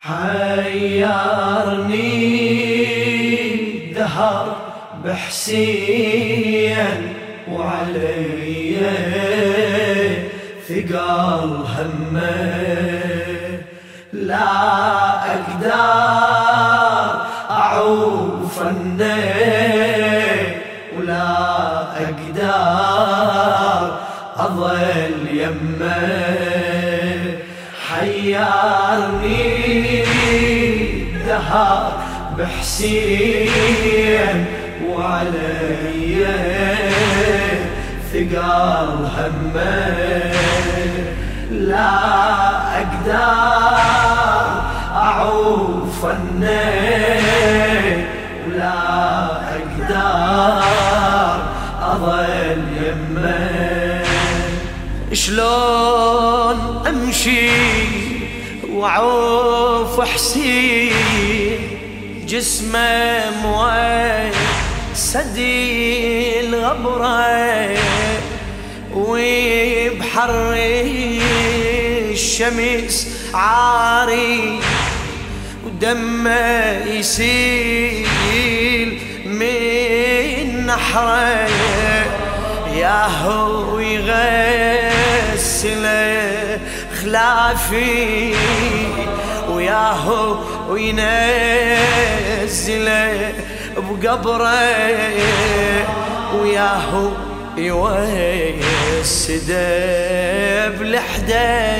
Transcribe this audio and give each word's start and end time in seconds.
حيرني 0.00 1.12
دهر 3.92 4.56
بحسين 5.04 7.00
وعلي 7.52 8.76
ثقال 10.68 11.50
همه. 11.76 12.78
لا 14.12 14.50
أقدر 15.34 15.72
أعوف 17.50 18.62
ولا 20.98 21.26
أقدر 22.02 22.58
أظل 24.36 25.14
يمه. 25.32 26.48
حيرني 27.88 29.47
الدهر 31.48 31.92
بحسين 32.38 33.48
وعلي 34.88 36.26
ثقال 38.12 38.90
همه. 39.16 40.32
لا 41.50 41.94
أقدر 42.76 43.78
أعوف 44.94 46.04
ولا 48.48 48.78
أقدر 49.56 50.62
أظل 51.82 52.62
يمه. 52.82 54.02
شلون 55.12 56.58
أمشي 56.88 57.50
حسين 60.04 61.60
جسمه 62.26 63.30
موي 63.42 64.30
سدي 64.94 66.40
الغبرة 66.40 67.68
وبحر 68.94 70.54
الشمس 72.10 73.08
عاري 73.34 74.60
ودمه 75.66 76.84
يسيل 76.86 78.08
من 79.26 80.66
نحره 80.66 81.48
ياهو 82.76 83.78
يغسله 83.78 85.38
خلافي 87.02 88.34
وياهو 89.50 90.36
وينزله 90.70 92.08
بقبره 93.76 94.58
وياهو 96.34 97.10
يوسده 98.98 100.68
بلحدة 100.68 101.76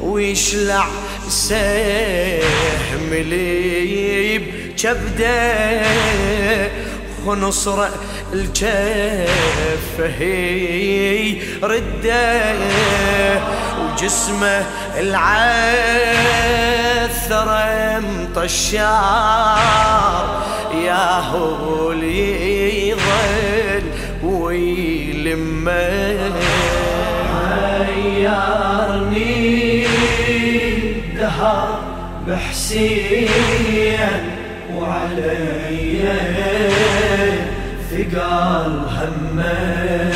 ويشلع 0.00 0.86
سهم 1.28 3.10
لي 3.10 4.38
بجبده 4.38 5.82
ونصره 7.26 7.90
الجفه 8.32 10.06
هي 10.18 11.36
رده 11.62 12.54
وجسمه 13.80 14.64
العثرة 14.98 16.02
مطشار 18.00 19.22
يا 20.84 21.20
هو 21.20 21.92
اللي 21.92 22.88
يظل 22.88 23.82
ويلمه. 24.22 25.72
غيرني 28.18 29.26
الدهر 30.66 31.78
بحسين 32.26 33.28
وعلي 34.74 35.62
ثقال 37.92 38.72
همه 38.96 40.12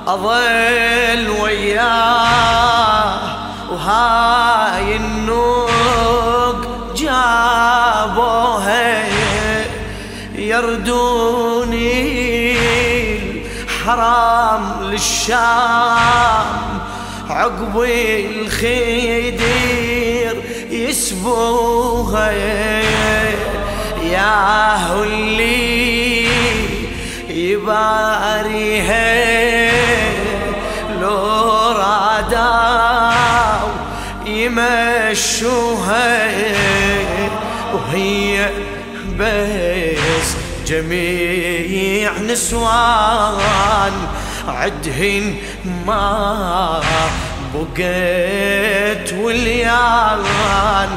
أظل 0.08 0.97
للشام 14.98 16.80
عقب 17.30 17.84
الخدير 18.30 19.46
يسبوها 20.72 22.32
يا 24.04 25.04
اللي 25.04 26.28
يباريها 27.30 28.98
لو 31.02 31.48
رادوا 31.72 33.12
يمشوها 34.26 35.68
وهي 37.74 38.50
بس 39.20 40.36
جميع 40.68 42.12
نسوان 42.18 44.07
عدهن 44.48 45.36
ما 45.88 46.82
بقيت 47.54 49.14
وليان 49.14 50.90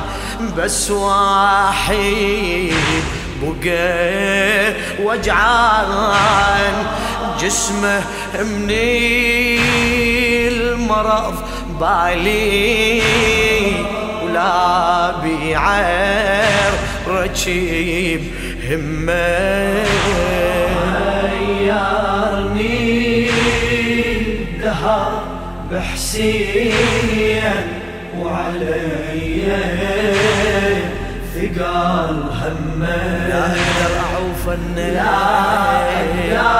بس 0.56 0.91
واحد 0.91 2.72
بقى 3.43 4.75
وجعان. 5.03 6.77
جسمه 7.41 8.03
من 8.41 8.71
المرض 10.53 11.34
بالي 11.81 13.03
ولا 14.25 15.11
بيعر 15.22 16.72
رجيب 17.09 18.22
همه. 18.71 19.84
غيرني 21.22 22.80
الدهر 24.81 25.23
بحسين 25.73 26.73
وعلي 28.19 29.53
ثقال 31.35 32.17
همه 32.41 33.29
لا 33.29 33.45
أقدر 33.47 33.93
أعوف 34.01 34.49
لا 34.49 35.15
أقدر 36.01 36.57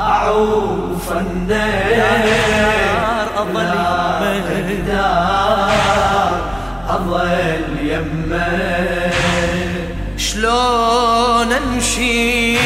أعوف 0.00 1.12
النار 1.12 2.24
أظل 3.36 3.72
أقدر 4.48 5.14
أظل 6.88 7.64
يمه 7.82 9.10
شلون 10.16 11.52
أمشي 11.52 12.56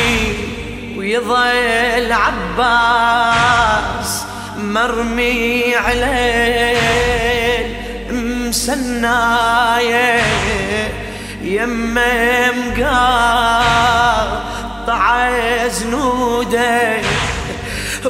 ويظل 0.98 2.12
عباس 2.12 3.27
مرمي 4.68 5.76
عليه 5.76 6.76
مسناية 8.10 10.20
يمه 11.42 12.52
مقاطع 12.52 12.88
زنودة 15.68 17.00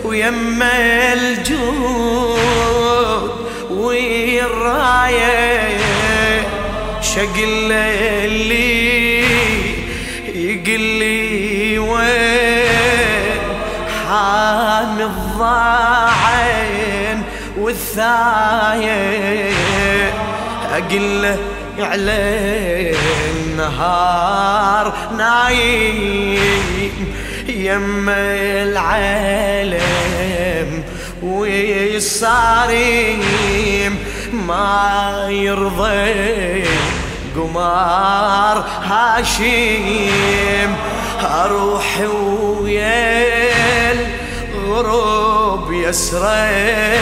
ويمه 0.04 1.12
الجود 1.12 2.28
والرايه 3.70 5.68
شقل 7.00 7.72
اللي 7.72 9.22
يقل 10.34 10.80
لي 10.80 11.78
وين 11.78 13.38
حامي 14.08 15.04
الضاعين 15.38 17.22
والثاية 17.58 19.50
أقل 20.72 21.36
على 21.78 22.92
النهار 23.30 24.92
نايم 25.18 27.14
يم 27.48 28.08
العالم 28.68 29.78
والصاريم 31.22 32.78
ما 34.32 35.26
يرضي 35.30 36.64
قمار 37.36 38.64
هاشيم. 38.84 40.76
أروح 41.20 42.00
ويا 42.60 43.18
الغروب 44.68 45.72
يسري 45.72 46.98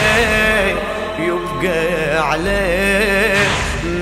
يبقى 1.19 2.17
عليه 2.29 3.47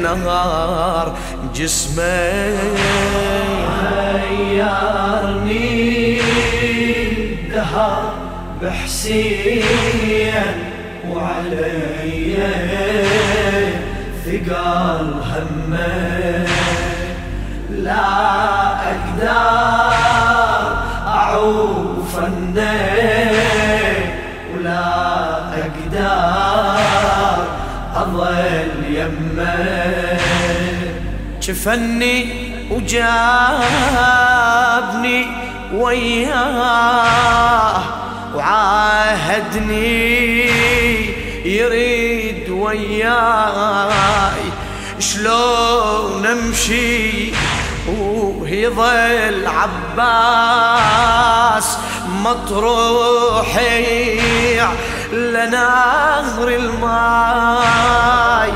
نهار 0.02 1.14
جسمي 1.56 2.58
غيرني 4.54 5.52
الدهر 7.12 8.14
بحسين 8.62 9.64
وعلي 11.10 12.38
ثقال 14.26 15.08
همه. 15.24 16.46
لا 17.70 18.06
أقدر 18.92 19.75
شفني 31.48 32.18
وجابني 32.72 33.18
وياه 35.74 37.82
وعاهدني 38.36 39.96
يريد 41.46 42.50
وياي. 42.50 44.44
شلون 45.00 46.26
امشي 46.26 47.34
ويظل 47.88 49.48
عباس 49.98 51.78
مطروحي 52.24 54.20
لنهر 55.12 56.48
الماي. 56.48 58.52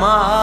ما 0.00 0.41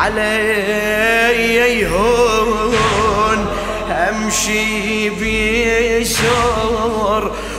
والله 0.00 0.22
علي 0.22 1.80
يهون 1.80 3.46
أمشي 3.90 5.10
بيسور 5.10 6.42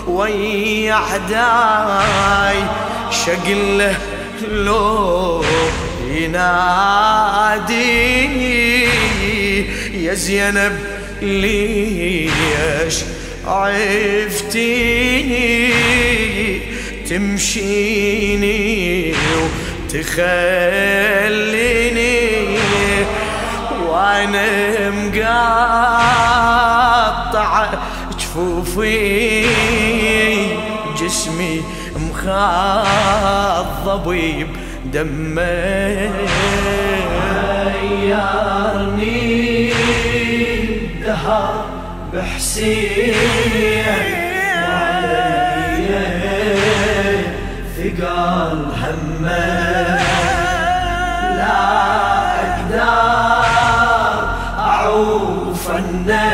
ويا 0.08 0.94
عداي 0.94 2.58
شقله 3.12 3.96
لو 4.52 5.44
ينادي. 6.12 7.72
يا 10.04 10.14
زينب 10.14 10.80
ليش 11.22 12.96
عفتيني؟ 13.48 14.82
تمشيني 17.10 18.62
وتخليني 19.94 20.18
وأنا 23.88 24.90
مقاطع 24.90 25.92
جفوفي 28.20 29.46
جسمي 31.02 31.64
مخضب 31.96 32.86
بدمه. 34.86 36.12
غيرني 37.92 39.12
الدهر 40.64 41.54
بحسين 42.14 43.16
ثقال 47.82 48.66
همه. 48.82 50.00
لا 51.38 51.62
أقدر 52.44 54.26
أعوف 54.60 55.66
لا 56.06 56.30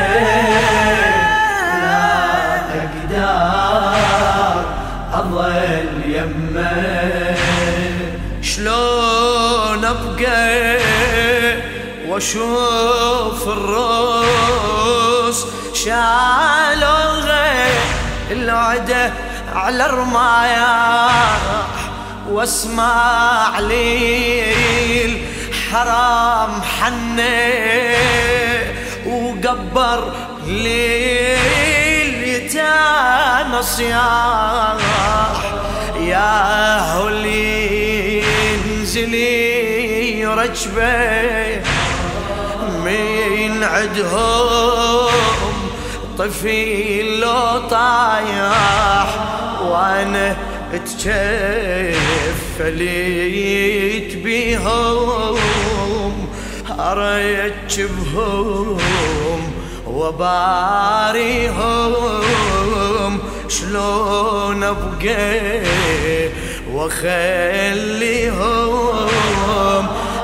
أقدر 2.81 3.83
أظل 5.13 5.87
يمه. 6.05 7.35
شلون 8.41 9.85
أبقى 9.85 10.77
وأشوف 12.07 13.47
الروس 13.47 15.45
شالوها 15.73 17.47
العدة 18.31 19.26
على 19.57 19.85
الرمايح 19.85 21.47
واسمع 22.29 23.59
لي 23.59 25.05
الحرام 25.05 26.61
حنة 26.61 27.55
وقبر 29.05 30.11
لي 30.47 31.37
اليتامى 32.01 33.61
صياح. 33.61 34.77
يا 35.99 36.79
هولي 36.93 38.23
انزلي 38.53 40.25
رجبة 40.25 41.61
من 42.85 43.63
عدهم 43.63 45.11
طفيل 46.17 47.19
لو 47.19 47.67
طايح. 47.69 49.07
وأنا 49.71 50.35
اتكفليت 50.73 51.37
بيهم 54.23 55.37
اركبهم 56.79 58.77
وباريهم. 59.87 61.57
شلون 63.49 64.63
أبقى 64.63 65.61
وأخليهم؟ 66.71 68.37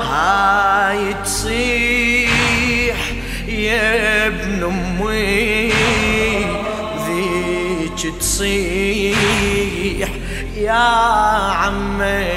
هاي 0.01 1.13
تصيح 1.25 2.97
يا 3.47 4.27
ابن 4.27 4.63
أمي. 4.63 5.73
تصيح 8.19 9.17
يا 10.57 10.71
عمي؟ 11.51 12.27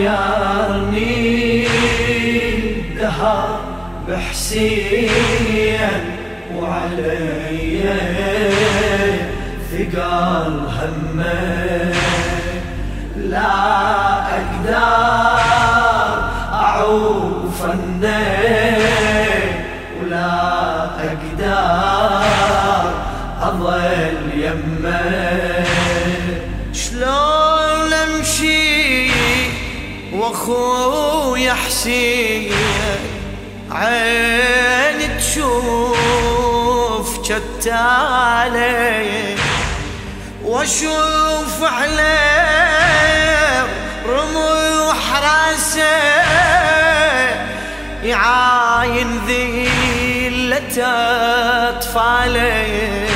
غيرني 0.00 1.20
الدهر 2.58 3.60
بحسين 4.08 5.90
وعلي 6.56 7.82
ثقال 9.70 10.54
همه 10.80 11.92
لا 13.16 13.52
أقدر 14.36 14.99
واخويا 30.50 31.54
حسين 31.54 32.52
عيني 33.70 35.08
تشوف 35.18 37.08
كتالي 37.24 39.06
وأشوف 40.44 41.62
عليه 41.62 42.20
رموح 44.08 44.96
رأسه 45.22 46.00
يعاين 48.04 49.20
ذيلة 49.26 50.84
اطفالي 51.68 53.06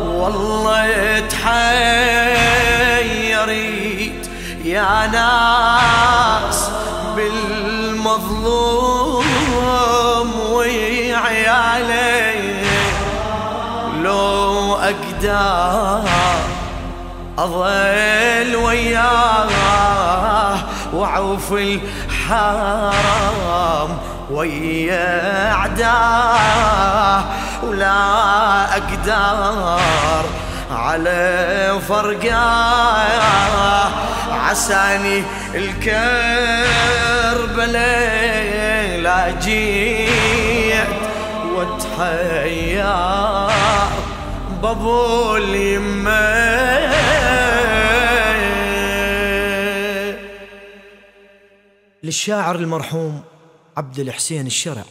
والله 0.00 1.22
تحير 1.30 2.13
يا 4.64 5.06
ناس 5.06 6.70
بالمظلوم 7.16 8.46
وعيالي 10.50 12.34
لو 14.02 14.74
أقدر 14.74 16.02
أظل 17.38 18.56
وياه 18.56 19.48
وعوف 20.94 21.52
الحرام 21.52 22.78
ويا 24.30 25.52
أعداه 25.52 27.24
ولا 27.62 28.62
أقدر 28.76 30.24
على 30.70 31.80
فرقاه 31.88 32.94
عساني 34.34 35.22
الكربلاء 35.54 35.94
لا 39.00 39.30
جيت 39.40 40.88
وتحير 41.54 42.84
بابو 44.62 45.36
اليمه 45.36 46.44
للشاعر 52.02 52.54
المرحوم 52.54 53.22
عبد 53.76 53.98
الحسين 53.98 54.46
الشرع. 54.46 54.84